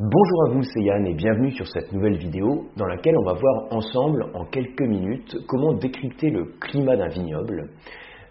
Bonjour 0.00 0.44
à 0.46 0.50
vous, 0.50 0.62
c'est 0.62 0.80
Yann 0.80 1.04
et 1.08 1.14
bienvenue 1.14 1.50
sur 1.50 1.66
cette 1.66 1.92
nouvelle 1.92 2.18
vidéo 2.18 2.68
dans 2.76 2.86
laquelle 2.86 3.16
on 3.18 3.24
va 3.24 3.32
voir 3.32 3.66
ensemble 3.72 4.26
en 4.32 4.44
quelques 4.44 4.82
minutes 4.82 5.36
comment 5.48 5.72
décrypter 5.72 6.30
le 6.30 6.52
climat 6.60 6.96
d'un 6.96 7.08
vignoble, 7.08 7.68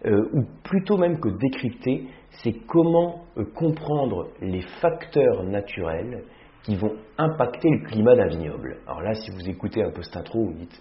euh, 0.06 0.30
ou 0.32 0.46
plutôt 0.64 0.96
même 0.96 1.20
que 1.20 1.28
décrypter, 1.28 2.06
c'est 2.42 2.54
comment 2.70 3.26
euh, 3.36 3.44
comprendre 3.54 4.30
les 4.40 4.62
facteurs 4.80 5.44
naturels 5.44 6.24
qui 6.64 6.78
vont 6.78 6.96
impacter 7.18 7.70
le 7.70 7.86
climat 7.86 8.16
d'un 8.16 8.28
vignoble. 8.28 8.78
Alors 8.88 9.02
là, 9.02 9.14
si 9.14 9.30
vous 9.32 9.50
écoutez 9.50 9.84
un 9.84 9.92
peu 9.92 10.04
cette 10.04 10.16
intro, 10.16 10.46
vous 10.46 10.54
dites 10.54 10.80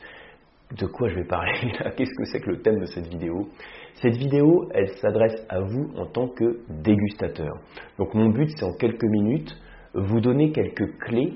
de 0.79 0.87
quoi 0.87 1.09
je 1.09 1.17
vais 1.17 1.27
parler 1.27 1.51
là? 1.81 1.91
Qu'est-ce 1.97 2.17
que 2.17 2.25
c'est 2.27 2.39
que 2.39 2.51
le 2.51 2.63
thème 2.63 2.79
de 2.79 2.87
cette 2.87 3.09
vidéo? 3.09 3.49
Cette 3.95 4.17
vidéo, 4.17 4.69
elle 4.73 4.91
s'adresse 4.99 5.45
à 5.49 5.59
vous 5.63 5.91
en 5.97 6.07
tant 6.07 6.29
que 6.29 6.61
dégustateur. 6.69 7.57
Donc 7.99 8.15
mon 8.15 8.29
but, 8.29 8.49
c'est 8.57 8.65
en 8.65 8.75
quelques 8.75 9.03
minutes 9.03 9.53
vous 9.97 10.21
donner 10.21 10.53
quelques 10.53 10.99
clés 10.99 11.35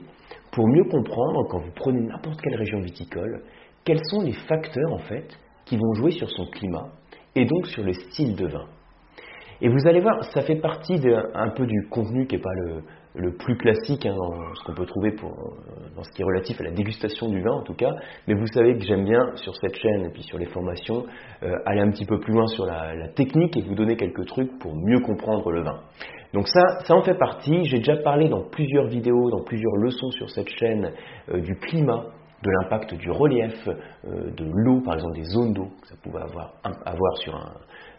pour 0.52 0.66
mieux 0.68 0.84
comprendre 0.84 1.48
quand 1.48 1.58
vous 1.58 1.72
prenez 1.75 2.00
n'importe 2.00 2.40
quelle 2.40 2.57
région 2.57 2.80
viticole, 2.80 3.43
quels 3.85 4.04
sont 4.11 4.22
les 4.22 4.32
facteurs 4.32 4.93
en 4.93 4.98
fait 4.98 5.26
qui 5.64 5.76
vont 5.76 5.94
jouer 5.94 6.11
sur 6.11 6.29
son 6.30 6.46
climat 6.46 6.88
et 7.35 7.44
donc 7.44 7.66
sur 7.68 7.85
le 7.85 7.93
style 7.93 8.36
de 8.36 8.46
vin. 8.46 8.66
Et 9.63 9.69
vous 9.69 9.87
allez 9.87 10.00
voir, 10.00 10.25
ça 10.32 10.43
fait 10.43 10.57
partie 10.57 11.00
un 11.35 11.50
peu 11.50 11.67
du 11.67 11.89
contenu 11.89 12.27
qui 12.27 12.37
n'est 12.37 12.43
pas 12.43 12.55
le, 12.55 12.82
le 13.14 13.32
plus 13.32 13.57
classique 13.57 14.07
hein, 14.07 14.14
dans 14.17 14.55
ce 14.55 14.64
qu'on 14.64 14.75
peut 14.75 14.86
trouver 14.86 15.11
euh, 15.11 15.96
dans 15.96 16.03
ce 16.03 16.11
qui 16.13 16.23
est 16.23 16.25
relatif 16.25 16.61
à 16.61 16.64
la 16.64 16.71
dégustation 16.71 17.29
du 17.29 17.41
vin 17.43 17.53
en 17.53 17.63
tout 17.63 17.75
cas, 17.75 17.91
mais 18.29 18.35
vous 18.35 18.46
savez 18.46 18.77
que 18.77 18.85
j'aime 18.85 19.05
bien 19.05 19.35
sur 19.36 19.55
cette 19.57 19.75
chaîne 19.77 20.05
et 20.05 20.11
puis 20.11 20.23
sur 20.23 20.39
les 20.39 20.46
formations 20.46 21.05
euh, 21.43 21.57
aller 21.67 21.81
un 21.81 21.91
petit 21.91 22.07
peu 22.07 22.21
plus 22.21 22.33
loin 22.33 22.46
sur 22.46 22.67
la, 22.67 23.09
technique 23.17 23.57
et 23.57 23.63
vous 23.63 23.75
donner 23.75 23.96
quelques 23.96 24.27
trucs 24.27 24.59
pour 24.61 24.75
mieux 24.77 25.00
comprendre 25.00 25.50
le 25.50 25.63
vin. 25.63 25.81
Donc 26.33 26.47
ça, 26.47 26.79
ça 26.85 26.95
en 26.95 27.03
fait 27.03 27.19
partie. 27.19 27.64
J'ai 27.64 27.79
déjà 27.79 27.97
parlé 27.97 28.29
dans 28.29 28.43
plusieurs 28.43 28.86
vidéos, 28.86 29.31
dans 29.31 29.43
plusieurs 29.43 29.75
leçons 29.77 30.11
sur 30.13 30.31
cette 30.31 30.49
chaîne 30.49 30.93
euh, 31.33 31.41
du 31.41 31.57
climat, 31.57 32.06
de 32.42 32.50
l'impact 32.50 32.94
du 32.94 33.11
relief, 33.11 33.69
de 34.05 34.44
l'eau, 34.44 34.80
par 34.80 34.94
exemple 34.94 35.14
des 35.14 35.24
zones 35.24 35.52
d'eau 35.52 35.69
que 35.83 35.88
ça 35.88 35.94
pouvait 36.02 36.20
avoir, 36.20 37.16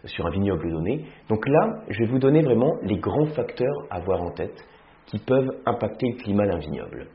sur, 0.06 0.26
un, 0.26 0.30
vignoble 0.32 0.72
donné. 0.72 1.06
Donc 1.30 1.48
là, 1.48 1.84
je 1.90 2.00
vais 2.00 2.10
vous 2.10 2.20
donner 2.20 2.42
vraiment 2.42 2.74
les 2.82 2.98
grands 2.98 3.28
facteurs 3.28 3.86
à 3.90 3.98
avoir 3.98 4.22
en 4.22 4.32
tête 4.32 4.66
qui 5.06 5.20
peuvent 5.20 5.50
impacter 5.66 6.08
le 6.12 6.24
climat 6.24 6.48
d'un 6.48 6.58
vignoble. 6.58 7.08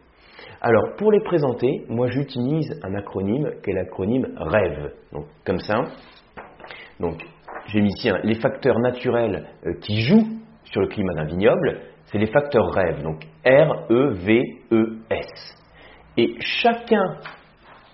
Alors, 0.60 0.94
pour 0.96 1.12
les 1.12 1.20
présenter, 1.20 1.84
moi 1.88 2.08
j'utilise 2.08 2.78
un 2.82 2.94
acronyme 2.94 3.50
qui 3.62 3.70
est 3.70 3.74
l'acronyme 3.74 4.26
REV. 4.36 4.92
Donc, 5.12 5.26
comme 5.44 5.58
ça. 5.58 5.84
Donc, 7.00 7.22
j'ai 7.68 7.80
mis 7.80 7.88
ici 7.88 8.10
les 8.22 8.34
facteurs 8.36 8.78
naturels 8.78 9.48
euh, 9.66 9.74
qui 9.80 10.02
jouent 10.02 10.26
sur 10.64 10.80
le 10.80 10.88
climat 10.88 11.14
d'un 11.14 11.24
vignoble, 11.24 11.80
c'est 12.06 12.18
les 12.18 12.26
facteurs 12.26 12.72
REV. 12.72 13.02
Donc, 13.02 13.24
R-E-V-E-S. 13.44 14.86
Et 16.16 16.34
chacun 16.40 17.18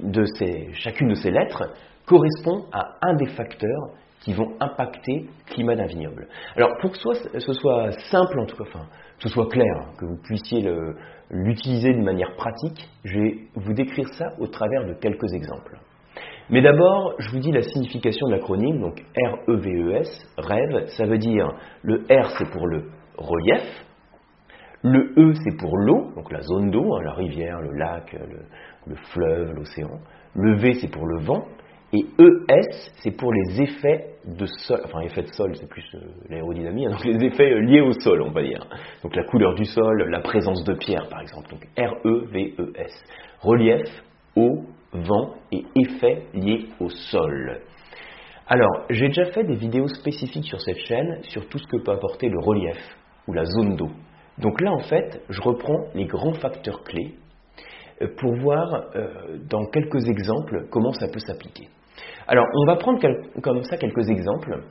de 0.01 0.25
ces, 0.25 0.73
chacune 0.75 1.09
de 1.09 1.15
ces 1.15 1.31
lettres 1.31 1.65
correspond 2.06 2.67
à 2.73 2.97
un 3.03 3.15
des 3.15 3.27
facteurs 3.27 3.91
qui 4.20 4.33
vont 4.33 4.53
impacter 4.61 5.27
le 5.27 5.53
climat 5.53 5.75
d'un 5.75 5.87
vignoble. 5.87 6.28
Alors, 6.56 6.70
pour 6.81 6.93
que 6.93 6.98
ce 6.98 7.53
soit 7.53 7.91
simple, 8.11 8.39
en 8.39 8.47
tout 8.47 8.56
cas, 8.56 8.65
enfin, 8.69 8.87
que 9.17 9.23
ce 9.25 9.28
soit 9.28 9.48
clair, 9.48 9.75
que 9.98 10.05
vous 10.05 10.19
puissiez 10.23 10.65
l'utiliser 11.31 11.93
de 11.93 12.03
manière 12.03 12.34
pratique, 12.37 12.89
je 13.05 13.19
vais 13.19 13.39
vous 13.56 13.73
décrire 13.73 14.09
ça 14.15 14.27
au 14.39 14.47
travers 14.47 14.87
de 14.87 14.95
quelques 14.95 15.33
exemples. 15.33 15.78
Mais 16.50 16.61
d'abord, 16.61 17.15
je 17.19 17.31
vous 17.31 17.39
dis 17.39 17.50
la 17.50 17.62
signification 17.62 18.27
de 18.28 18.33
l'acronyme, 18.33 18.81
donc 18.81 19.00
R-E-V-E-S, 19.17 20.09
rêve, 20.39 20.87
ça 20.97 21.06
veut 21.06 21.19
dire 21.19 21.48
le 21.83 22.05
R 22.11 22.31
c'est 22.39 22.50
pour 22.50 22.67
le 22.67 22.91
relief, 23.17 23.84
le 24.83 25.12
E 25.16 25.34
c'est 25.44 25.56
pour 25.56 25.77
l'eau, 25.77 26.12
donc 26.16 26.30
la 26.33 26.41
zone 26.41 26.70
d'eau, 26.70 26.94
hein, 26.94 27.02
la 27.05 27.12
rivière, 27.12 27.61
le 27.61 27.72
lac, 27.72 28.16
le 28.86 28.97
fleuve, 29.12 29.52
l'océan, 29.55 30.00
le 30.34 30.56
V 30.56 30.75
c'est 30.80 30.91
pour 30.91 31.06
le 31.06 31.20
vent, 31.20 31.47
et 31.94 32.06
ES, 32.19 32.91
c'est 33.03 33.10
pour 33.10 33.33
les 33.34 33.60
effets 33.60 34.14
de 34.25 34.47
sol, 34.47 34.81
enfin 34.84 35.00
effets 35.00 35.22
de 35.22 35.32
sol, 35.32 35.54
c'est 35.54 35.69
plus 35.69 35.84
euh, 35.94 35.98
l'aérodynamie, 36.31 36.87
hein, 36.87 36.91
donc 36.91 37.04
les 37.04 37.22
effets 37.26 37.53
euh, 37.53 37.60
liés 37.60 37.82
au 37.82 37.93
sol, 37.93 38.22
on 38.22 38.31
va 38.31 38.43
dire. 38.43 38.66
Donc 39.03 39.15
la 39.15 39.25
couleur 39.25 39.54
du 39.54 39.66
sol, 39.66 40.09
la 40.09 40.20
présence 40.20 40.65
de 40.65 40.72
pierre, 40.72 41.06
par 41.10 41.20
exemple. 41.20 41.50
Donc 41.50 41.69
R-E-V-E-S. 41.76 42.93
Relief, 43.41 43.82
eau, 44.37 44.64
vent 44.94 45.34
et 45.50 45.64
effets 45.76 46.22
liés 46.32 46.66
au 46.81 46.88
sol. 46.88 47.60
Alors, 48.47 48.87
j'ai 48.88 49.09
déjà 49.09 49.26
fait 49.26 49.44
des 49.44 49.56
vidéos 49.56 49.88
spécifiques 49.88 50.47
sur 50.47 50.60
cette 50.62 50.78
chaîne 50.78 51.22
sur 51.25 51.47
tout 51.49 51.59
ce 51.59 51.66
que 51.66 51.76
peut 51.82 51.93
apporter 51.93 52.28
le 52.31 52.38
relief 52.41 52.78
ou 53.28 53.34
la 53.34 53.44
zone 53.44 53.76
d'eau. 53.76 53.91
Donc 54.38 54.60
là, 54.60 54.72
en 54.72 54.81
fait, 54.81 55.22
je 55.28 55.41
reprends 55.41 55.87
les 55.94 56.06
grands 56.06 56.34
facteurs 56.34 56.82
clés 56.84 57.15
euh, 58.00 58.09
pour 58.19 58.34
voir 58.37 58.69
dans 59.48 59.66
quelques 59.66 60.09
exemples 60.09 60.66
comment 60.70 60.93
ça 60.93 61.09
peut 61.09 61.20
s'appliquer. 61.20 61.69
Alors, 62.26 62.47
on 62.54 62.66
va 62.66 62.76
prendre 62.76 63.00
comme 63.43 63.62
ça 63.65 63.76
quelques 63.76 64.09
exemples 64.09 64.62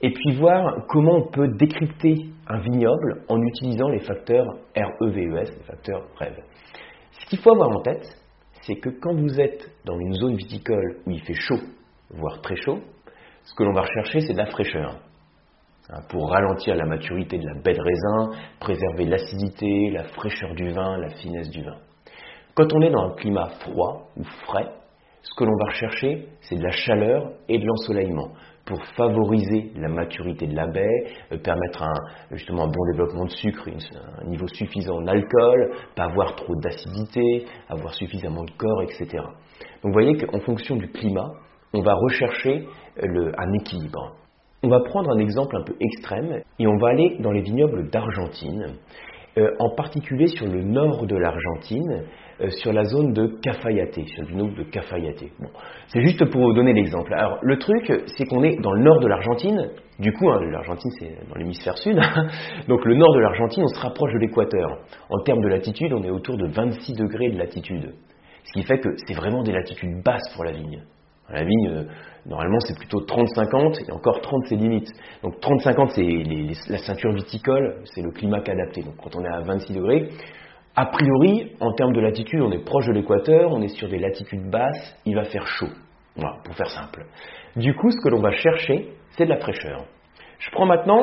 et 0.00 0.12
puis 0.12 0.36
voir 0.36 0.84
comment 0.88 1.16
on 1.16 1.30
peut 1.30 1.48
décrypter 1.48 2.14
un 2.46 2.60
vignoble 2.60 3.24
en 3.28 3.40
utilisant 3.42 3.88
les 3.88 4.00
facteurs 4.00 4.46
REVES, 4.76 5.56
les 5.58 5.64
facteurs 5.66 6.06
REV. 6.20 6.36
Ce 7.12 7.26
qu'il 7.26 7.38
faut 7.38 7.52
avoir 7.52 7.70
en 7.70 7.80
tête, 7.80 8.06
c'est 8.62 8.76
que 8.76 8.90
quand 8.90 9.14
vous 9.14 9.40
êtes 9.40 9.70
dans 9.84 9.98
une 9.98 10.14
zone 10.14 10.36
viticole 10.36 10.98
où 11.06 11.10
il 11.10 11.22
fait 11.22 11.34
chaud, 11.34 11.60
voire 12.10 12.40
très 12.42 12.56
chaud, 12.56 12.78
ce 13.42 13.54
que 13.54 13.64
l'on 13.64 13.72
va 13.72 13.82
rechercher, 13.82 14.20
c'est 14.20 14.34
de 14.34 14.38
la 14.38 14.46
fraîcheur. 14.46 14.96
Hein, 15.90 16.00
pour 16.10 16.30
ralentir 16.30 16.74
la 16.74 16.84
maturité 16.84 17.38
de 17.38 17.46
la 17.46 17.54
baie 17.62 17.72
de 17.72 17.80
raisin, 17.80 18.38
préserver 18.60 19.06
l'acidité, 19.06 19.90
la 19.90 20.04
fraîcheur 20.04 20.54
du 20.54 20.70
vin, 20.70 20.98
la 20.98 21.08
finesse 21.08 21.48
du 21.48 21.62
vin. 21.62 21.76
Quand 22.54 22.70
on 22.74 22.82
est 22.82 22.90
dans 22.90 23.04
un 23.04 23.14
climat 23.14 23.48
froid 23.60 24.10
ou 24.16 24.24
frais, 24.46 24.68
ce 25.22 25.34
que 25.34 25.44
l'on 25.44 25.56
va 25.56 25.70
rechercher, 25.70 26.28
c'est 26.42 26.56
de 26.56 26.62
la 26.62 26.72
chaleur 26.72 27.32
et 27.48 27.58
de 27.58 27.64
l'ensoleillement 27.64 28.32
pour 28.66 28.84
favoriser 28.96 29.72
la 29.76 29.88
maturité 29.88 30.46
de 30.46 30.54
la 30.54 30.66
baie, 30.66 31.06
euh, 31.32 31.38
permettre 31.38 31.82
un, 31.82 31.94
justement 32.32 32.64
un 32.64 32.66
bon 32.66 32.84
développement 32.92 33.24
de 33.24 33.30
sucre, 33.30 33.66
un 33.66 34.28
niveau 34.28 34.46
suffisant 34.46 35.00
d'alcool, 35.00 35.72
pas 35.96 36.04
avoir 36.04 36.36
trop 36.36 36.54
d'acidité, 36.56 37.46
avoir 37.70 37.94
suffisamment 37.94 38.44
de 38.44 38.50
corps, 38.50 38.82
etc. 38.82 39.08
Donc 39.14 39.84
vous 39.84 39.92
voyez 39.92 40.18
qu'en 40.18 40.40
fonction 40.40 40.76
du 40.76 40.88
climat, 40.90 41.30
on 41.72 41.80
va 41.80 41.94
rechercher 41.94 42.66
euh, 43.02 43.32
un 43.38 43.52
équilibre. 43.54 44.16
On 44.62 44.68
va 44.68 44.80
prendre 44.80 45.10
un 45.10 45.18
exemple 45.18 45.56
un 45.56 45.62
peu 45.62 45.74
extrême 45.78 46.42
et 46.58 46.66
on 46.66 46.76
va 46.78 46.88
aller 46.88 47.16
dans 47.20 47.30
les 47.30 47.42
vignobles 47.42 47.90
d'Argentine, 47.90 48.74
euh, 49.38 49.54
en 49.60 49.70
particulier 49.70 50.26
sur 50.26 50.46
le 50.46 50.62
nord 50.64 51.06
de 51.06 51.16
l'Argentine, 51.16 52.02
euh, 52.40 52.50
sur 52.50 52.72
la 52.72 52.82
zone 52.82 53.12
de 53.12 53.38
Cafayate, 53.40 53.94
sur 53.94 54.22
le 54.22 54.28
vignoble 54.28 54.56
de 54.56 54.64
Cafayate. 54.64 55.22
C'est 55.86 56.02
juste 56.02 56.24
pour 56.30 56.40
vous 56.40 56.54
donner 56.54 56.72
l'exemple. 56.72 57.14
Alors, 57.14 57.38
le 57.42 57.56
truc, 57.58 58.02
c'est 58.16 58.24
qu'on 58.24 58.42
est 58.42 58.56
dans 58.60 58.72
le 58.72 58.82
nord 58.82 58.98
de 58.98 59.06
l'Argentine. 59.06 59.70
Du 60.00 60.12
coup, 60.12 60.28
hein, 60.28 60.40
l'Argentine, 60.50 60.90
c'est 60.98 61.28
dans 61.28 61.36
l'hémisphère 61.36 61.78
sud. 61.78 61.96
Donc, 62.68 62.84
le 62.84 62.96
nord 62.96 63.14
de 63.14 63.20
l'Argentine, 63.20 63.62
on 63.62 63.68
se 63.68 63.80
rapproche 63.80 64.12
de 64.12 64.18
l'équateur. 64.18 64.68
En 65.08 65.20
termes 65.22 65.40
de 65.40 65.48
latitude, 65.48 65.92
on 65.92 66.02
est 66.02 66.10
autour 66.10 66.36
de 66.36 66.48
26 66.48 66.94
degrés 66.94 67.30
de 67.30 67.38
latitude. 67.38 67.94
Ce 68.42 68.52
qui 68.52 68.64
fait 68.64 68.80
que 68.80 68.88
c'est 69.06 69.14
vraiment 69.14 69.44
des 69.44 69.52
latitudes 69.52 70.02
basses 70.02 70.34
pour 70.34 70.42
la 70.42 70.50
vigne. 70.50 70.82
La 71.30 71.44
vigne, 71.44 71.68
euh, 71.68 71.84
normalement, 72.26 72.60
c'est 72.60 72.76
plutôt 72.76 73.00
30-50, 73.00 73.88
et 73.88 73.92
encore 73.92 74.20
30, 74.20 74.46
c'est 74.46 74.56
limite. 74.56 74.88
Donc 75.22 75.34
30-50, 75.40 75.90
c'est 75.94 76.72
la 76.72 76.78
ceinture 76.78 77.12
viticole, 77.12 77.82
c'est 77.84 78.02
le 78.02 78.10
climat 78.10 78.40
qu'adapté. 78.40 78.82
Donc 78.82 78.94
quand 79.02 79.14
on 79.16 79.24
est 79.24 79.28
à 79.28 79.40
26 79.40 79.74
degrés, 79.74 80.08
a 80.74 80.86
priori, 80.86 81.56
en 81.60 81.72
termes 81.72 81.92
de 81.92 82.00
latitude, 82.00 82.40
on 82.40 82.52
est 82.52 82.64
proche 82.64 82.86
de 82.86 82.92
l'équateur, 82.92 83.50
on 83.50 83.60
est 83.62 83.76
sur 83.76 83.88
des 83.88 83.98
latitudes 83.98 84.48
basses, 84.48 84.96
il 85.04 85.16
va 85.16 85.24
faire 85.24 85.46
chaud. 85.46 85.70
Voilà, 86.16 86.36
pour 86.44 86.54
faire 86.54 86.68
simple. 86.68 87.04
Du 87.56 87.74
coup, 87.74 87.90
ce 87.90 88.00
que 88.02 88.08
l'on 88.08 88.20
va 88.20 88.32
chercher, 88.32 88.92
c'est 89.16 89.24
de 89.24 89.30
la 89.30 89.38
fraîcheur. 89.38 89.84
Je 90.38 90.50
prends 90.50 90.66
maintenant 90.66 91.02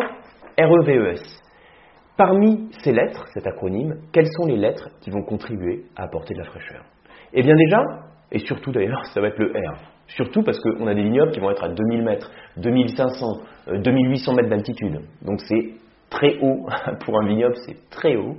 REVES. 0.58 1.22
Parmi 2.18 2.70
ces 2.84 2.94
lettres, 2.94 3.26
cet 3.34 3.46
acronyme, 3.46 3.96
quelles 4.14 4.30
sont 4.38 4.46
les 4.48 4.56
lettres 4.56 4.90
qui 5.02 5.10
vont 5.10 5.24
contribuer 5.24 5.84
à 5.98 6.04
apporter 6.04 6.34
de 6.34 6.40
la 6.40 6.46
fraîcheur? 6.46 6.86
Eh 7.34 7.44
bien 7.44 7.56
déjà, 7.56 7.84
et 8.32 8.40
surtout 8.40 8.72
d'ailleurs, 8.72 9.06
ça 9.14 9.20
va 9.20 9.28
être 9.28 9.40
le 9.40 9.52
R. 9.52 9.95
Surtout 10.08 10.44
parce 10.44 10.60
qu'on 10.60 10.88
a 10.88 10.94
des 10.94 11.04
vignobles 11.04 11.32
qui 11.32 11.40
vont 11.40 11.50
être 11.50 11.64
à 11.64 11.70
2000 11.70 12.04
mètres, 12.04 12.32
2500, 12.58 13.26
2800 13.84 14.34
mètres 14.34 14.50
d'altitude. 14.50 15.00
Donc 15.24 15.42
c'est 15.42 15.74
très 16.10 16.38
haut 16.42 16.68
pour 17.06 17.20
un 17.20 17.28
vignoble, 17.28 17.56
c'est 17.66 17.90
très 17.90 18.16
haut. 18.16 18.36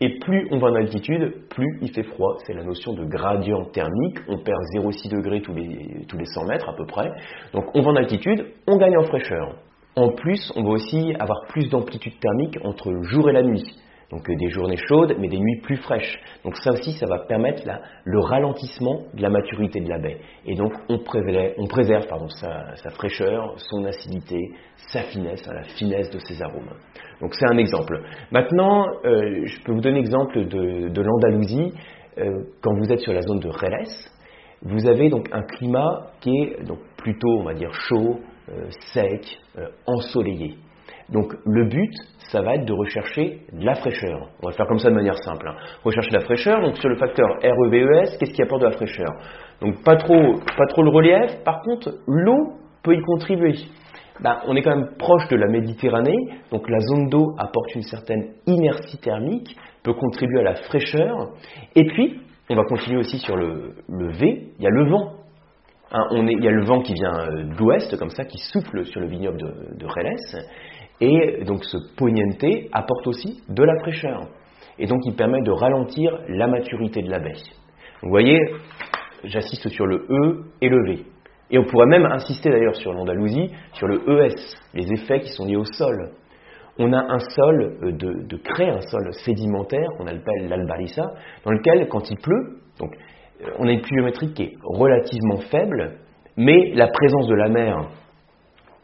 Et 0.00 0.18
plus 0.18 0.48
on 0.50 0.58
va 0.58 0.68
en 0.68 0.74
altitude, 0.74 1.48
plus 1.48 1.78
il 1.80 1.92
fait 1.92 2.02
froid. 2.02 2.36
C'est 2.44 2.54
la 2.54 2.64
notion 2.64 2.92
de 2.92 3.04
gradient 3.04 3.64
thermique. 3.66 4.18
On 4.28 4.38
perd 4.38 4.58
0,6 4.74 5.10
degrés 5.14 5.42
tous 5.42 5.54
les, 5.54 6.04
tous 6.08 6.16
les 6.16 6.24
100 6.24 6.46
mètres 6.46 6.68
à 6.68 6.74
peu 6.74 6.86
près. 6.86 7.10
Donc 7.52 7.64
on 7.74 7.82
va 7.82 7.90
en 7.90 7.96
altitude, 7.96 8.46
on 8.66 8.78
gagne 8.78 8.96
en 8.96 9.04
fraîcheur. 9.04 9.56
En 9.94 10.08
plus, 10.08 10.52
on 10.56 10.64
va 10.64 10.70
aussi 10.70 11.14
avoir 11.20 11.42
plus 11.48 11.68
d'amplitude 11.68 12.14
thermique 12.18 12.58
entre 12.64 12.90
le 12.90 13.02
jour 13.02 13.28
et 13.28 13.32
la 13.32 13.42
nuit. 13.42 13.62
Donc 14.12 14.28
euh, 14.28 14.36
des 14.36 14.50
journées 14.50 14.76
chaudes, 14.76 15.16
mais 15.18 15.28
des 15.28 15.38
nuits 15.38 15.60
plus 15.62 15.78
fraîches. 15.78 16.20
Donc 16.44 16.56
ça 16.58 16.70
aussi, 16.70 16.92
ça 16.92 17.06
va 17.06 17.20
permettre 17.20 17.62
le 18.04 18.20
ralentissement 18.20 19.04
de 19.14 19.22
la 19.22 19.30
maturité 19.30 19.80
de 19.80 19.88
la 19.88 19.98
baie. 19.98 20.18
Et 20.44 20.54
donc 20.54 20.72
on, 20.90 20.98
préserve 20.98 22.06
sa, 22.28 22.90
fraîcheur, 22.90 23.54
son 23.56 23.84
acidité, 23.86 24.36
sa 24.76 25.02
finesse, 25.02 25.42
hein, 25.48 25.54
la 25.54 25.62
finesse 25.62 26.10
de 26.10 26.18
ses 26.18 26.42
arômes. 26.42 26.68
Donc 27.22 27.34
c'est 27.34 27.46
un 27.48 27.56
exemple. 27.56 28.00
Maintenant, 28.30 28.84
euh, 29.06 29.46
je 29.46 29.62
peux 29.64 29.72
vous 29.72 29.80
donner 29.80 30.00
l'exemple 30.00 30.44
de, 30.46 31.02
l'Andalousie. 31.02 31.72
Euh, 32.18 32.44
quand 32.60 32.74
vous 32.74 32.92
êtes 32.92 33.00
sur 33.00 33.14
la 33.14 33.22
zone 33.22 33.40
de 33.40 33.48
Reles, 33.48 33.88
vous 34.60 34.86
avez 34.86 35.08
donc 35.08 35.28
un 35.32 35.42
climat 35.42 36.12
qui 36.20 36.30
est 36.30 36.62
donc 36.64 36.78
plutôt, 36.98 37.40
on 37.40 37.44
va 37.44 37.54
dire, 37.54 37.72
chaud, 37.72 38.20
sec, 38.92 39.38
ensoleillé. 39.86 40.56
Donc 41.12 41.34
le 41.44 41.68
but, 41.68 41.92
ça 42.30 42.40
va 42.42 42.54
être 42.54 42.64
de 42.64 42.72
rechercher 42.72 43.40
de 43.52 43.64
la 43.64 43.74
fraîcheur. 43.74 44.28
On 44.42 44.48
va 44.48 44.52
faire 44.52 44.66
comme 44.66 44.78
ça 44.78 44.88
de 44.88 44.94
manière 44.94 45.16
simple. 45.22 45.46
Hein. 45.46 45.56
Rechercher 45.84 46.10
la 46.12 46.20
fraîcheur, 46.20 46.60
donc 46.62 46.76
sur 46.78 46.88
le 46.88 46.96
facteur 46.96 47.26
REVES, 47.42 48.18
qu'est-ce 48.18 48.32
qui 48.32 48.42
apporte 48.42 48.62
de 48.62 48.66
la 48.66 48.72
fraîcheur? 48.72 49.10
Donc 49.60 49.84
pas 49.84 49.96
trop, 49.96 50.34
pas 50.56 50.66
trop 50.70 50.82
le 50.82 50.90
relief, 50.90 51.44
par 51.44 51.60
contre 51.62 51.90
l'eau 52.06 52.54
peut 52.82 52.94
y 52.94 53.02
contribuer. 53.02 53.54
Ben, 54.20 54.38
on 54.46 54.54
est 54.56 54.62
quand 54.62 54.76
même 54.76 54.90
proche 54.98 55.26
de 55.28 55.36
la 55.36 55.48
Méditerranée, 55.48 56.16
donc 56.50 56.68
la 56.68 56.78
zone 56.78 57.08
d'eau 57.08 57.34
apporte 57.38 57.74
une 57.74 57.82
certaine 57.82 58.34
inertie 58.46 58.98
thermique, 58.98 59.56
peut 59.82 59.94
contribuer 59.94 60.40
à 60.40 60.44
la 60.44 60.54
fraîcheur. 60.54 61.30
Et 61.74 61.84
puis, 61.86 62.20
on 62.48 62.54
va 62.54 62.64
continuer 62.64 62.98
aussi 62.98 63.18
sur 63.18 63.36
le, 63.36 63.74
V, 63.88 64.52
il 64.58 64.62
y 64.62 64.66
a 64.66 64.70
le 64.70 64.90
vent. 64.90 65.14
Hein, 65.92 66.06
on 66.12 66.26
est, 66.26 66.32
il 66.32 66.44
y 66.44 66.48
a 66.48 66.52
le 66.52 66.64
vent 66.64 66.80
qui 66.80 66.94
vient 66.94 67.14
euh, 67.14 67.44
de 67.44 67.58
l'ouest, 67.58 67.96
comme 67.98 68.10
ça, 68.10 68.24
qui 68.24 68.38
souffle 68.38 68.84
sur 68.86 69.00
le 69.00 69.08
vignoble 69.08 69.38
de, 69.38 69.76
de. 69.78 69.86
Et 71.00 71.44
donc 71.44 71.64
ce 71.64 71.78
poignente 71.96 72.44
apporte 72.72 73.06
aussi 73.06 73.42
de 73.48 73.62
la 73.62 73.78
fraîcheur. 73.80 74.28
Et 74.78 74.86
donc 74.86 75.00
il 75.04 75.14
permet 75.14 75.42
de 75.42 75.50
ralentir 75.50 76.18
la 76.28 76.46
maturité 76.46 77.02
de 77.02 77.10
l'abeille. 77.10 77.42
Vous 78.02 78.10
voyez, 78.10 78.38
j'assiste 79.24 79.68
sur 79.68 79.86
le 79.86 80.06
E 80.08 80.44
et 80.60 80.68
le 80.68 80.84
V. 80.86 81.04
Et 81.50 81.58
on 81.58 81.64
pourrait 81.64 81.86
même 81.86 82.06
insister 82.06 82.50
d'ailleurs 82.50 82.76
sur 82.76 82.92
l'Andalousie, 82.92 83.50
sur 83.74 83.86
le 83.86 84.00
ES, 84.08 84.34
les 84.74 84.92
effets 84.92 85.20
qui 85.20 85.28
sont 85.28 85.44
liés 85.44 85.56
au 85.56 85.64
sol. 85.64 86.12
On 86.78 86.92
a 86.92 86.98
un 86.98 87.18
sol 87.18 87.76
euh, 87.82 87.92
de, 87.92 88.26
de 88.26 88.36
craie, 88.38 88.70
un 88.70 88.80
sol 88.80 89.12
sédimentaire 89.24 89.88
qu'on 89.98 90.06
appelle 90.06 90.48
l'albarissa, 90.48 91.02
dans 91.44 91.50
lequel, 91.50 91.86
quand 91.88 92.10
il 92.10 92.16
pleut, 92.16 92.62
donc, 92.80 92.94
euh, 93.42 93.50
on 93.58 93.68
a 93.68 93.72
une 93.72 93.82
pluviométrie 93.82 94.32
qui 94.32 94.44
est 94.44 94.54
relativement 94.62 95.36
faible, 95.50 95.98
mais 96.38 96.72
la 96.74 96.88
présence 96.88 97.28
de 97.28 97.34
la 97.34 97.48
mer 97.48 97.90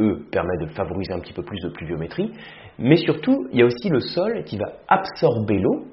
eux, 0.00 0.26
permet 0.30 0.56
de 0.60 0.66
favoriser 0.66 1.12
un 1.12 1.20
petit 1.20 1.32
peu 1.32 1.42
plus 1.42 1.60
de 1.60 1.68
pluviométrie. 1.68 2.32
Mais 2.78 2.96
surtout, 2.96 3.48
il 3.52 3.58
y 3.58 3.62
a 3.62 3.66
aussi 3.66 3.88
le 3.88 4.00
sol 4.00 4.44
qui 4.44 4.56
va 4.56 4.66
absorber 4.88 5.58
l'eau. 5.58 5.86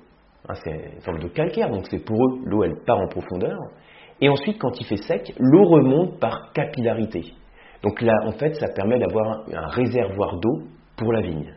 Hein, 0.48 0.54
c'est 0.63 0.92
une 0.96 1.02
forme 1.02 1.19
de 1.19 1.28
calcaire, 1.28 1.69
donc 1.69 1.88
c'est 1.90 2.04
pour 2.04 2.18
eux, 2.18 2.40
l'eau, 2.46 2.63
elle 2.63 2.75
part 2.86 3.00
en 3.00 3.07
profondeur. 3.07 3.57
Et 4.22 4.30
ensuite, 4.30 4.60
quand 4.60 4.80
il 4.80 4.86
fait 4.86 4.98
sec, 4.98 5.34
l'eau 5.40 5.63
remonte 5.66 6.19
par 6.19 6.52
capillarité. 6.54 7.34
Donc 7.84 8.02
là, 8.02 8.13
en 8.25 8.31
fait, 8.31 8.54
ça 8.56 8.68
permet 8.69 8.98
d'avoir 8.98 9.44
un 9.52 9.68
réservoir 9.68 10.40
d'eau 10.40 10.63
pour 10.98 11.12
la 11.12 11.22
vigne. 11.22 11.54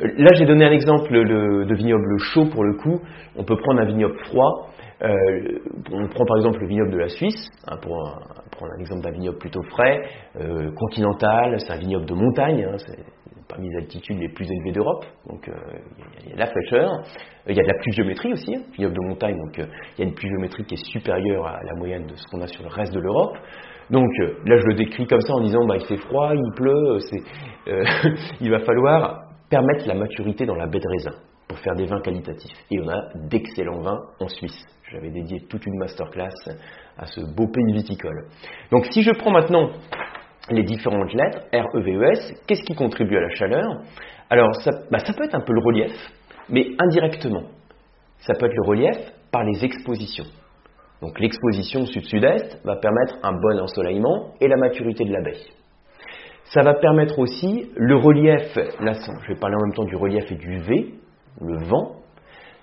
Là, 0.00 0.28
j'ai 0.34 0.46
donné 0.46 0.64
un 0.64 0.72
exemple 0.72 1.12
de 1.12 1.74
vignoble 1.74 2.18
chaud 2.18 2.46
pour 2.46 2.64
le 2.64 2.74
coup. 2.74 3.00
On 3.36 3.44
peut 3.44 3.56
prendre 3.56 3.80
un 3.80 3.86
vignoble 3.86 4.16
froid. 4.26 4.72
Euh, 5.02 5.58
on 5.90 6.06
prend 6.08 6.24
par 6.24 6.36
exemple 6.36 6.60
le 6.60 6.68
vignoble 6.68 6.92
de 6.92 6.98
la 6.98 7.08
Suisse, 7.08 7.48
hein, 7.66 7.76
pour 7.82 7.96
prendre 8.52 8.72
un 8.76 8.80
exemple 8.80 9.02
d'un 9.02 9.10
vignoble 9.10 9.38
plutôt 9.38 9.62
frais, 9.62 10.00
euh, 10.40 10.70
continental, 10.76 11.58
c'est 11.58 11.72
un 11.72 11.78
vignoble 11.78 12.06
de 12.06 12.14
montagne, 12.14 12.64
hein, 12.64 12.76
c'est 12.78 13.04
parmi 13.48 13.68
les 13.68 13.76
altitudes 13.78 14.18
les 14.18 14.28
plus 14.28 14.48
élevées 14.48 14.70
d'Europe, 14.70 15.04
donc 15.28 15.48
euh, 15.48 15.52
il 16.22 16.28
y, 16.28 16.32
a 16.32 16.34
de 16.34 16.40
la 16.40 16.46
fraîcheur, 16.46 16.88
il 17.48 17.56
y 17.56 17.60
a 17.60 17.62
de 17.64 17.68
la 17.68 17.78
pluviométrie 17.80 18.32
aussi, 18.32 18.54
hein, 18.54 18.62
vignoble 18.74 18.94
de 18.94 19.08
montagne, 19.08 19.36
donc 19.36 19.58
il 19.58 20.00
y 20.00 20.06
a 20.06 20.08
une 20.08 20.14
pluviométrie 20.14 20.64
qui 20.64 20.74
est 20.74 20.84
supérieure 20.92 21.46
à 21.46 21.58
la 21.64 21.74
moyenne 21.74 22.06
de 22.06 22.14
ce 22.14 22.22
qu'on 22.30 22.40
a 22.40 22.46
sur 22.46 22.62
le 22.62 22.68
reste 22.68 22.94
de 22.94 23.00
l'Europe. 23.00 23.36
Donc 23.90 24.08
là, 24.46 24.56
je 24.56 24.64
le 24.64 24.74
décris 24.74 25.06
comme 25.06 25.20
ça 25.20 25.34
en 25.34 25.40
disant 25.40 25.66
bah, 25.66 25.74
il 25.76 25.84
fait 25.84 25.96
froid, 25.96 26.30
il 26.32 26.52
pleut, 26.54 26.98
il 28.40 28.50
va 28.50 28.60
falloir 28.60 29.31
permettre 29.52 29.86
la 29.86 29.94
maturité 29.94 30.46
dans 30.46 30.54
la 30.54 30.66
baie 30.66 30.80
de 30.80 30.88
raisin 30.88 31.14
pour 31.46 31.58
faire 31.58 31.74
des 31.74 31.84
vins 31.84 32.00
qualitatifs. 32.00 32.56
Et 32.70 32.80
on 32.80 32.88
a 32.88 33.10
d'excellents 33.28 33.82
vins 33.82 34.00
en 34.18 34.26
Suisse. 34.28 34.64
J'avais 34.90 35.10
dédié 35.10 35.40
toute 35.46 35.66
une 35.66 35.76
masterclass 35.78 36.32
à 36.96 37.04
ce 37.04 37.20
beau 37.20 37.46
pays 37.48 37.74
viticole. 37.74 38.28
Donc 38.70 38.86
si 38.86 39.02
je 39.02 39.10
prends 39.10 39.30
maintenant 39.30 39.68
les 40.50 40.62
différentes 40.62 41.12
lettres, 41.12 41.40
R, 41.52 41.66
E, 41.76 41.82
V, 41.82 41.92
E, 41.92 42.12
S, 42.12 42.32
qu'est-ce 42.46 42.62
qui 42.62 42.74
contribue 42.74 43.14
à 43.18 43.20
la 43.20 43.28
chaleur? 43.28 43.82
Alors 44.30 44.54
ça, 44.56 44.70
bah, 44.90 45.00
ça 45.00 45.12
peut 45.12 45.24
être 45.24 45.34
un 45.34 45.44
peu 45.44 45.52
le 45.52 45.60
relief, 45.62 45.92
mais 46.48 46.68
indirectement. 46.78 47.42
Ça 48.20 48.32
peut 48.32 48.46
être 48.46 48.56
le 48.56 48.66
relief 48.66 48.96
par 49.30 49.44
les 49.44 49.66
expositions. 49.66 50.24
Donc 51.02 51.20
l'exposition 51.20 51.84
sud-sud-est 51.84 52.58
va 52.64 52.76
permettre 52.76 53.18
un 53.22 53.32
bon 53.32 53.60
ensoleillement 53.60 54.32
et 54.40 54.48
la 54.48 54.56
maturité 54.56 55.04
de 55.04 55.12
l'abeille. 55.12 55.44
Ça 56.44 56.62
va 56.62 56.74
permettre 56.74 57.18
aussi 57.18 57.70
le 57.76 57.96
relief, 57.96 58.54
là 58.80 58.92
je 58.92 59.32
vais 59.32 59.38
parler 59.38 59.56
en 59.56 59.66
même 59.66 59.74
temps 59.74 59.84
du 59.84 59.96
relief 59.96 60.30
et 60.30 60.34
du 60.34 60.58
V, 60.58 60.94
le 61.40 61.64
vent, 61.64 62.02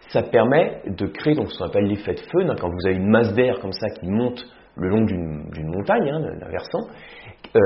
ça 0.10 0.24
permet 0.24 0.82
de 0.88 1.06
créer 1.08 1.36
donc, 1.36 1.52
ce 1.52 1.58
qu'on 1.58 1.66
appelle 1.66 1.86
l'effet 1.86 2.14
de 2.14 2.20
feu. 2.20 2.46
Quand 2.60 2.70
vous 2.70 2.88
avez 2.88 2.96
une 2.96 3.10
masse 3.10 3.34
d'air 3.34 3.60
comme 3.60 3.74
ça 3.74 3.90
qui 3.90 4.08
monte 4.08 4.44
le 4.76 4.90
long 4.90 5.04
d'une 5.04 5.72
montagne, 5.76 6.10
hein, 6.10 6.20
d'un 6.40 6.50
versant, 6.50 6.88
euh, 7.56 7.60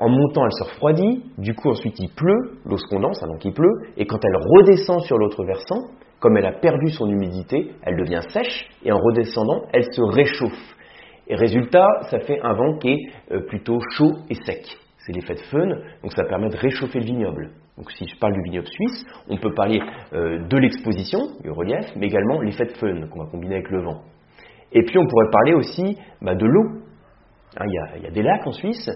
en 0.00 0.08
montant, 0.08 0.44
elle 0.44 0.52
se 0.52 0.64
refroidit, 0.64 1.24
du 1.38 1.54
coup 1.54 1.70
ensuite 1.70 1.98
il 1.98 2.10
pleut, 2.10 2.58
l'eau 2.64 2.76
se 2.76 2.86
condense, 2.88 3.22
hein, 3.22 3.28
donc 3.28 3.44
il 3.44 3.52
pleut, 3.52 3.72
et 3.96 4.06
quand 4.06 4.18
elle 4.24 4.36
redescend 4.36 5.00
sur 5.02 5.16
l'autre 5.16 5.44
versant, 5.44 5.92
comme 6.20 6.36
elle 6.36 6.46
a 6.46 6.52
perdu 6.52 6.88
son 6.88 7.08
humidité, 7.08 7.72
elle 7.82 7.96
devient 7.96 8.20
sèche, 8.30 8.68
et 8.84 8.92
en 8.92 8.98
redescendant, 8.98 9.62
elle 9.72 9.84
se 9.84 10.02
réchauffe. 10.02 10.76
Et 11.28 11.36
résultat, 11.36 11.86
ça 12.10 12.20
fait 12.20 12.40
un 12.42 12.54
vent 12.54 12.78
qui 12.78 12.88
est 12.88 12.98
euh, 13.32 13.40
plutôt 13.46 13.78
chaud 13.96 14.12
et 14.28 14.34
sec. 14.34 14.64
C'est 15.08 15.14
l'effet 15.14 15.36
de 15.36 15.40
feu, 15.40 15.66
donc 16.02 16.12
ça 16.12 16.24
permet 16.24 16.50
de 16.50 16.56
réchauffer 16.58 16.98
le 16.98 17.06
vignoble. 17.06 17.48
Donc 17.78 17.90
si 17.92 18.06
je 18.06 18.18
parle 18.18 18.34
du 18.34 18.42
vignoble 18.42 18.66
suisse, 18.66 19.06
on 19.30 19.38
peut 19.38 19.54
parler 19.54 19.80
euh, 20.12 20.46
de 20.46 20.58
l'exposition, 20.58 21.18
du 21.42 21.50
relief, 21.50 21.86
mais 21.96 22.08
également 22.08 22.42
l'effet 22.42 22.66
de 22.66 22.72
fun 22.72 23.06
qu'on 23.08 23.24
va 23.24 23.30
combiner 23.30 23.54
avec 23.54 23.70
le 23.70 23.84
vent. 23.84 24.02
Et 24.72 24.82
puis 24.82 24.98
on 24.98 25.06
pourrait 25.06 25.30
parler 25.32 25.54
aussi 25.54 25.96
bah, 26.20 26.34
de 26.34 26.44
l'eau. 26.44 26.82
Hein, 27.56 27.64
il, 27.66 28.02
y 28.02 28.06
a, 28.06 28.10
des 28.10 28.22
lacs 28.22 28.46
en 28.46 28.52
Suisse. 28.52 28.90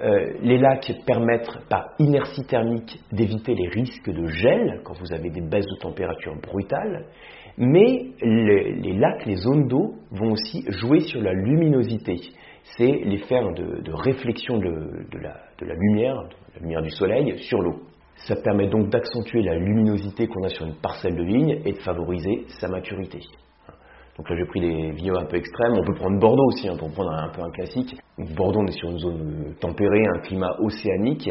Euh, 0.00 0.32
les 0.42 0.58
lacs 0.58 0.92
permettent 1.06 1.60
par 1.68 1.90
inertie 2.00 2.44
thermique 2.44 2.98
d'éviter 3.12 3.54
les 3.54 3.68
risques 3.68 4.10
de 4.10 4.26
gel 4.26 4.80
quand 4.82 4.98
vous 4.98 5.12
avez 5.12 5.30
des 5.30 5.42
baisses 5.42 5.68
de 5.68 5.80
température 5.80 6.34
brutales. 6.42 7.06
Mais 7.56 8.06
les, 8.20 8.94
lacs, 8.94 9.26
les 9.26 9.36
zones 9.36 9.68
d'eau 9.68 9.94
vont 10.10 10.32
aussi 10.32 10.64
jouer 10.68 11.00
sur 11.00 11.20
la 11.20 11.34
luminosité. 11.34 12.16
C'est 12.76 12.86
l'effet 13.04 13.40
de, 13.56 13.82
de, 13.82 13.92
réflexion 13.92 14.58
de, 14.58 15.18
la, 15.20 15.74
lumière, 15.74 16.14
la 16.54 16.60
lumière 16.60 16.82
du 16.82 16.90
soleil 16.90 17.38
sur 17.38 17.60
l'eau. 17.60 17.82
Ça 18.16 18.36
permet 18.36 18.68
donc 18.68 18.88
d'accentuer 18.88 19.42
la 19.42 19.56
luminosité 19.56 20.26
qu'on 20.26 20.44
a 20.44 20.48
sur 20.48 20.66
une 20.66 20.76
parcelle 20.76 21.16
de 21.16 21.24
vigne 21.24 21.60
et 21.64 21.72
de 21.72 21.78
favoriser 21.78 22.44
sa 22.60 22.68
maturité. 22.68 23.20
Donc 24.16 24.28
là 24.28 24.36
j'ai 24.36 24.44
pris 24.44 24.60
des 24.60 24.90
vignobles 24.90 25.20
un 25.20 25.24
peu 25.24 25.36
extrêmes, 25.36 25.72
on 25.72 25.84
peut 25.84 25.94
prendre 25.94 26.18
Bordeaux 26.20 26.46
aussi 26.48 26.68
hein, 26.68 26.76
pour 26.78 26.92
prendre 26.92 27.12
un, 27.12 27.30
peu 27.30 27.42
un 27.42 27.50
classique. 27.50 27.96
Bordeaux 28.36 28.60
on 28.60 28.66
est 28.66 28.78
sur 28.78 28.90
une 28.90 28.98
zone 28.98 29.54
tempérée, 29.58 30.04
un 30.14 30.20
climat 30.20 30.54
océanique, 30.60 31.30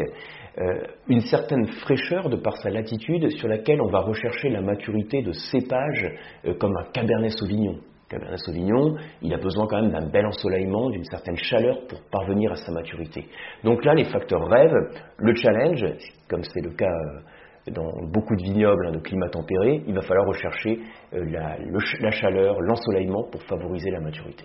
euh, 0.58 0.82
une 1.08 1.20
certaine 1.20 1.66
fraîcheur 1.66 2.28
de 2.28 2.36
par 2.36 2.56
sa 2.58 2.70
latitude 2.70 3.30
sur 3.30 3.48
laquelle 3.48 3.80
on 3.80 3.88
va 3.88 4.00
rechercher 4.00 4.50
la 4.50 4.60
maturité 4.60 5.22
de 5.22 5.32
cépages 5.32 6.12
euh, 6.44 6.54
comme 6.54 6.76
un 6.76 6.90
Cabernet 6.92 7.30
Sauvignon. 7.30 7.78
Cabernet 8.12 8.38
Sauvignon, 8.40 8.94
il 9.22 9.32
a 9.32 9.38
besoin 9.38 9.66
quand 9.66 9.80
même 9.80 9.90
d'un 9.90 10.06
bel 10.06 10.26
ensoleillement, 10.26 10.90
d'une 10.90 11.04
certaine 11.04 11.36
chaleur 11.36 11.78
pour 11.88 11.98
parvenir 12.10 12.52
à 12.52 12.56
sa 12.56 12.70
maturité. 12.70 13.24
Donc 13.64 13.84
là, 13.84 13.94
les 13.94 14.04
facteurs 14.04 14.46
rêves, 14.46 14.74
le 15.16 15.34
challenge, 15.34 15.84
comme 16.28 16.42
c'est 16.44 16.60
le 16.60 16.72
cas 16.72 16.92
euh, 16.92 17.70
dans 17.70 17.90
beaucoup 18.12 18.36
de 18.36 18.42
vignobles 18.42 18.86
hein, 18.86 18.92
de 18.92 18.98
climat 18.98 19.30
tempéré, 19.30 19.82
il 19.86 19.94
va 19.94 20.02
falloir 20.02 20.26
rechercher 20.26 20.80
euh, 21.14 21.24
la, 21.24 22.10
chaleur, 22.10 22.60
l'ensoleillement 22.60 23.24
pour 23.30 23.42
favoriser 23.44 23.90
la 23.90 24.00
maturité. 24.00 24.44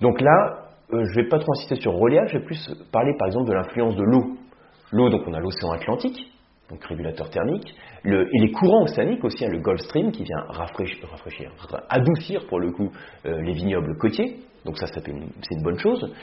Donc 0.00 0.20
là, 0.22 0.70
euh, 0.94 1.04
je 1.04 1.10
ne 1.10 1.22
vais 1.22 1.28
pas 1.28 1.38
trop 1.38 1.52
insister 1.52 1.76
sur 1.76 1.92
relief, 1.92 2.22
je 2.28 2.38
vais 2.38 2.44
plus 2.44 2.70
parler 2.90 3.12
par 3.18 3.26
exemple 3.26 3.48
de 3.48 3.54
l'influence 3.54 3.96
de 3.96 4.04
l'eau. 4.04 4.36
L'eau, 4.92 5.10
donc 5.10 5.22
on 5.26 5.34
a 5.34 5.40
l'océan 5.40 5.72
Atlantique, 5.72 6.18
donc 6.70 6.84
régulateur 6.84 7.30
thermique, 7.30 7.74
et 8.04 8.38
les 8.40 8.50
courants 8.52 8.84
océaniques 8.84 9.24
aussi, 9.24 9.44
hein, 9.44 9.48
le 9.50 9.58
Gulf 9.58 9.80
Stream 9.80 10.12
qui 10.12 10.24
vient 10.24 10.44
rafraîchir, 10.48 11.08
rafraîchir 11.10 11.50
adoucir 11.88 12.46
pour 12.46 12.60
le 12.60 12.72
coup 12.72 12.90
euh, 13.26 13.40
les 13.42 13.52
vignobles 13.52 13.96
côtiers, 13.98 14.36
donc 14.64 14.76
ça, 14.76 14.86
c'est 14.86 15.06
une, 15.08 15.62
bonne 15.62 15.78
chose. 15.78 16.14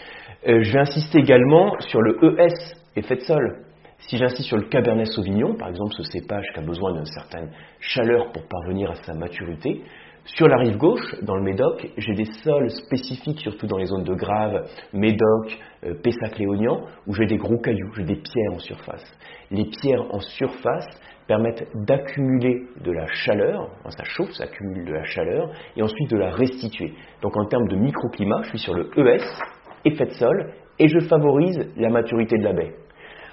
Euh, 0.47 0.61
je 0.61 0.71
vais 0.71 0.79
insister 0.79 1.19
également 1.19 1.79
sur 1.79 2.01
le 2.01 2.39
ES, 2.39 2.75
effet 2.95 3.15
de 3.15 3.21
sol. 3.21 3.65
Si 3.99 4.17
j'insiste 4.17 4.47
sur 4.47 4.57
le 4.57 4.67
Cabernet 4.67 5.07
Sauvignon, 5.07 5.55
par 5.55 5.69
exemple 5.69 5.93
ce 5.97 6.03
cépage 6.03 6.45
qui 6.53 6.59
a 6.59 6.63
besoin 6.63 6.93
d'une 6.93 7.05
certaine 7.05 7.49
chaleur 7.79 8.31
pour 8.31 8.47
parvenir 8.47 8.91
à 8.91 8.95
sa 8.95 9.13
maturité, 9.15 9.81
sur 10.25 10.47
la 10.47 10.57
rive 10.57 10.77
gauche, 10.77 11.21
dans 11.21 11.35
le 11.35 11.43
Médoc, 11.43 11.87
j'ai 11.97 12.13
des 12.13 12.25
sols 12.43 12.71
spécifiques, 12.71 13.39
surtout 13.41 13.67
dans 13.67 13.77
les 13.77 13.85
zones 13.85 14.03
de 14.03 14.15
Grave, 14.15 14.67
Médoc, 14.91 15.55
euh, 15.83 15.93
Pessac-Léognan, 16.01 16.81
où 17.05 17.13
j'ai 17.13 17.27
des 17.27 17.37
gros 17.37 17.59
cailloux, 17.59 17.91
j'ai 17.95 18.05
des 18.05 18.15
pierres 18.15 18.53
en 18.53 18.59
surface. 18.59 19.05
Les 19.51 19.65
pierres 19.65 20.03
en 20.11 20.19
surface 20.19 20.87
permettent 21.27 21.67
d'accumuler 21.75 22.63
de 22.83 22.91
la 22.91 23.05
chaleur, 23.05 23.69
ça 23.87 24.03
chauffe, 24.03 24.31
ça 24.31 24.45
accumule 24.45 24.85
de 24.85 24.93
la 24.93 25.03
chaleur, 25.03 25.51
et 25.77 25.83
ensuite 25.83 26.09
de 26.09 26.17
la 26.17 26.31
restituer. 26.31 26.93
Donc 27.21 27.37
en 27.37 27.45
termes 27.45 27.67
de 27.67 27.75
microclimat, 27.75 28.41
je 28.43 28.49
suis 28.49 28.59
sur 28.59 28.73
le 28.73 28.89
ES, 28.97 29.21
effet 29.85 30.05
de 30.05 30.13
sol, 30.13 30.53
et 30.79 30.87
je 30.87 30.99
favorise 31.07 31.71
la 31.77 31.89
maturité 31.89 32.35
de 32.37 32.43
la 32.43 32.53
baie. 32.53 32.73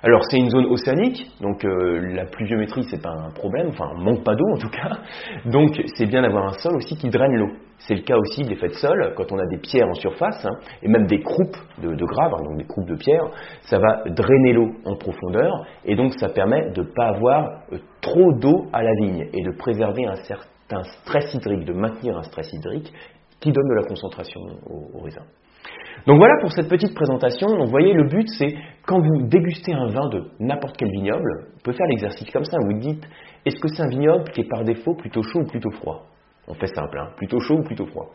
Alors 0.05 0.21
c'est 0.29 0.37
une 0.37 0.51
zone 0.51 0.67
océanique, 0.67 1.31
donc 1.41 1.65
euh, 1.65 2.01
la 2.15 2.25
pluviométrie 2.25 2.83
c'est 2.91 3.01
pas 3.01 3.13
un 3.13 3.31
problème, 3.31 3.69
enfin 3.69 3.89
on 3.95 4.01
manque 4.01 4.25
pas 4.25 4.35
d'eau 4.35 4.49
en 4.53 4.59
tout 4.59 4.69
cas, 4.69 4.99
donc 5.45 5.81
c'est 5.95 6.07
bien 6.07 6.23
d'avoir 6.23 6.47
un 6.47 6.55
sol 6.55 6.75
aussi 6.75 6.97
qui 6.97 7.09
draine 7.09 7.37
l'eau. 7.37 7.51
C'est 7.79 7.95
le 7.95 8.03
cas 8.03 8.17
aussi 8.17 8.43
de 8.43 8.49
l'effet 8.49 8.67
de 8.67 8.75
sol, 8.75 9.13
quand 9.17 9.31
on 9.31 9.39
a 9.39 9.47
des 9.47 9.59
pierres 9.59 9.87
en 9.89 9.95
surface, 9.95 10.45
hein, 10.45 10.57
et 10.83 10.89
même 10.89 11.07
des 11.07 11.21
croupes 11.21 11.57
de, 11.81 12.05
graves, 12.05 12.33
donc 12.43 12.59
des 12.59 12.65
croupes 12.65 12.89
de 12.89 12.97
pierres, 12.97 13.29
ça 13.63 13.79
va 13.79 14.03
drainer 14.11 14.53
l'eau 14.55 14.73
en 14.85 14.97
profondeur, 14.97 15.53
et 15.85 15.95
donc 15.95 16.15
ça 16.15 16.29
permet 16.29 16.71
de 16.71 16.83
ne 16.83 16.87
pas 16.95 17.09
avoir 17.15 17.63
euh, 17.73 17.79
trop 18.01 18.33
d'eau 18.41 18.67
à 18.73 18.83
la 18.83 18.93
vigne, 19.01 19.29
et 19.33 19.43
de 19.43 19.51
préserver 19.57 20.05
un 20.05 20.17
certain 20.17 20.83
stress 20.83 21.33
hydrique, 21.33 21.65
de 21.65 21.75
maintenir 21.75 22.17
un 22.17 22.23
stress 22.23 22.53
hydrique 22.53 22.93
qui 23.41 23.53
donne 23.53 23.69
de 23.69 23.75
la 23.75 23.85
concentration 23.85 24.41
au, 24.67 24.99
au 24.99 25.03
raisin. 25.03 25.23
Donc 26.07 26.19
voilà 26.19 26.35
pour 26.41 26.51
cette 26.53 26.69
petite 26.69 26.95
présentation. 26.95 27.47
Donc 27.47 27.67
vous 27.67 27.71
voyez, 27.71 27.93
le 27.93 28.09
but 28.09 28.29
c'est 28.39 28.55
quand 28.87 28.99
vous 28.99 29.27
dégustez 29.29 29.73
un 29.73 29.87
vin 29.87 30.09
de 30.09 30.25
n'importe 30.41 30.77
quel 30.77 30.91
vignoble, 30.91 31.47
vous 31.55 31.61
pouvez 31.63 31.77
faire 31.77 31.87
l'exercice 31.87 32.31
comme 32.31 32.45
ça. 32.45 32.57
Vous 32.67 32.79
dites, 32.79 33.05
est-ce 33.45 33.61
que 33.61 33.69
c'est 33.69 33.83
un 33.83 33.89
vignoble 33.89 34.25
qui 34.31 34.41
est 34.41 34.49
par 34.49 34.65
défaut 34.65 34.95
plutôt 34.95 35.23
chaud 35.23 35.41
ou 35.41 35.47
plutôt 35.47 35.71
froid? 35.71 36.07
On 36.49 36.55
fait 36.55 36.67
simple, 36.67 36.99
hein, 36.99 37.11
plutôt 37.17 37.39
chaud 37.39 37.59
ou 37.59 37.63
plutôt 37.63 37.87
froid? 37.87 38.11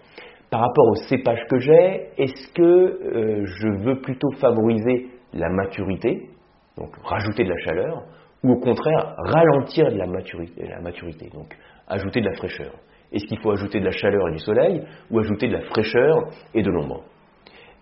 Par 0.50 0.62
rapport 0.62 0.88
au 0.92 0.96
cépage 0.96 1.42
que 1.50 1.60
j'ai, 1.60 2.10
est-ce 2.18 2.54
que 2.54 2.62
euh, 2.62 3.46
je 3.46 3.68
veux 3.84 4.02
plutôt 4.02 4.32
favoriser 4.40 5.08
la 5.34 5.50
maturité, 5.50 6.30
donc 6.78 6.90
rajouter 7.04 7.44
de 7.44 7.50
la 7.50 7.58
chaleur, 7.58 8.04
ou 8.44 8.52
au 8.52 8.60
contraire 8.60 9.16
ralentir 9.18 9.90
la 9.90 10.06
maturité 10.06 11.30
donc 11.34 11.56
ajouter 11.88 12.22
de 12.22 12.28
la 12.28 12.36
fraîcheur? 12.36 12.74
Est-ce 13.12 13.26
qu'il 13.26 13.40
faut 13.40 13.52
ajouter 13.52 13.80
de 13.80 13.86
la 13.86 13.92
chaleur 13.92 14.28
et 14.28 14.32
du 14.34 14.40
soleil, 14.40 14.82
ou 15.10 15.20
ajouter 15.20 15.48
de 15.48 15.54
la 15.54 15.62
fraîcheur 15.62 16.18
et 16.54 16.62
de 16.62 16.70
l'ombre? 16.70 17.04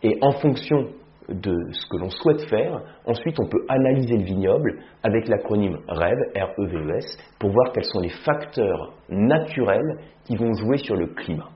Et 0.05 0.19
en 0.21 0.33
fonction 0.33 0.89
de 1.29 1.55
ce 1.71 1.88
que 1.89 1.97
l'on 1.97 2.12
souhaite 2.12 2.47
faire, 2.47 2.79
ensuite 3.07 3.39
on 3.39 3.47
peut 3.47 3.65
analyser 3.67 4.17
le 4.17 4.24
vignoble 4.24 4.79
avec 5.01 5.27
l'acronyme 5.27 5.79
REV, 5.88 6.19
R-E-V-E-S, 6.35 7.17
pour 7.39 7.50
voir 7.50 7.71
quels 7.74 7.85
sont 7.85 8.01
les 8.01 8.12
facteurs 8.24 8.93
naturels 9.09 9.97
qui 10.25 10.35
vont 10.35 10.53
jouer 10.53 10.77
sur 10.77 10.95
le 10.95 11.07
climat. 11.07 11.50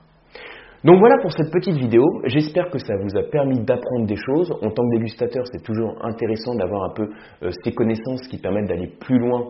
Donc 0.84 0.98
voilà 0.98 1.18
pour 1.22 1.32
cette 1.32 1.52
petite 1.52 1.76
vidéo, 1.76 2.04
j'espère 2.26 2.72
que 2.72 2.80
ça 2.80 2.96
vous 3.04 3.16
a 3.20 3.30
permis 3.30 3.60
d'apprendre 3.60 4.08
des 4.08 4.16
choses. 4.16 4.52
En 4.64 4.72
tant 4.72 4.82
que 4.82 4.98
dégustateur, 4.98 5.44
c'est 5.52 5.62
toujours 5.64 5.94
intéressant 6.02 6.56
d'avoir 6.56 6.86
un 6.86 6.94
peu 6.96 7.08
euh, 7.44 7.52
ces 7.64 7.74
connaissances 7.74 8.28
qui 8.30 8.40
permettent 8.40 8.70
d'aller 8.70 8.88
plus 9.00 9.20
loin 9.20 9.50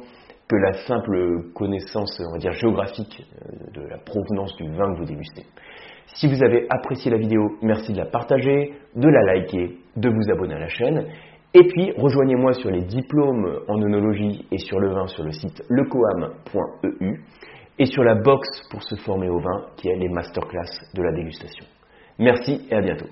que 0.50 0.56
la 0.56 0.74
simple 0.88 1.52
connaissance, 1.54 2.20
on 2.28 2.34
va 2.34 2.40
dire, 2.40 2.54
géographique 2.54 3.24
euh, 3.24 3.72
de 3.72 3.88
la 3.88 4.00
provenance 4.00 4.56
du 4.58 4.68
vin 4.72 4.94
que 4.94 5.00
vous 5.00 5.06
dégustez. 5.06 5.46
Si 6.16 6.28
vous 6.28 6.44
avez 6.44 6.66
apprécié 6.70 7.12
la 7.12 7.18
vidéo, 7.18 7.58
merci 7.62 7.94
de 7.94 8.00
la 8.00 8.08
partager, 8.08 8.74
de 8.96 9.08
la 9.08 9.34
liker, 9.34 9.78
de 9.96 10.10
vous 10.10 10.32
abonner 10.32 10.56
à 10.56 10.60
la 10.60 10.68
chaîne. 10.68 11.06
Et 11.54 11.64
puis, 11.68 11.94
rejoignez-moi 11.96 12.54
sur 12.54 12.72
les 12.72 12.82
diplômes 12.82 13.62
en 13.68 13.82
oenologie 13.82 14.46
et 14.52 14.58
sur 14.58 14.80
le 14.80 14.92
vin 14.92 15.08
sur 15.08 15.24
le 15.24 15.32
site 15.32 15.64
lecoam.eu 15.70 17.22
et 17.78 17.86
sur 17.86 18.04
la 18.04 18.16
box 18.16 18.48
pour 18.72 18.84
se 18.84 18.96
former 18.96 19.30
au 19.30 19.40
vin 19.40 19.68
qui 19.78 19.88
est 19.88 19.96
les 19.96 20.10
masterclass 20.10 20.70
de 20.96 21.04
la 21.04 21.12
dégustation. 21.12 21.66
Merci 22.18 22.68
et 22.70 22.76
à 22.76 22.82
bientôt. 22.82 23.08